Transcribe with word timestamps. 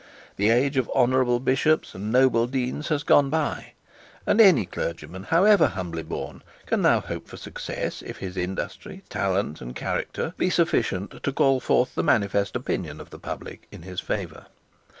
The 0.37 0.49
age 0.49 0.77
of 0.77 0.89
honourable 0.95 1.39
bishops 1.39 1.93
and 1.93 2.11
noble 2.11 2.47
deans 2.47 2.87
has 2.87 3.03
gone 3.03 3.29
by; 3.29 3.73
and 4.25 4.41
any 4.41 4.65
clergyman 4.65 5.25
however 5.25 5.67
humbly 5.67 6.01
born 6.01 6.41
can 6.65 6.81
now 6.81 7.01
hope 7.01 7.27
for 7.27 7.37
success, 7.37 8.01
if 8.01 8.17
his 8.17 8.35
industry, 8.35 9.03
talent, 9.09 9.61
and 9.61 9.75
character, 9.75 10.33
be 10.37 10.49
sufficient 10.49 11.21
to 11.21 11.31
call 11.31 11.59
forth 11.59 11.93
the 11.93 12.01
manifest 12.01 12.55
opinion 12.55 12.99
of 12.99 13.11
the 13.11 13.19
public 13.19 13.67
in 13.71 13.83
his 13.83 13.99
favour. 13.99 14.47